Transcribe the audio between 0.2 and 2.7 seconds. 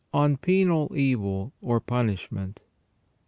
PENAL EVIL OR PUNISHMENT.